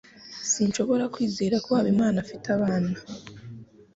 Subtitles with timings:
[0.51, 2.95] Sinshobora kwizera ko Habimana afite abana.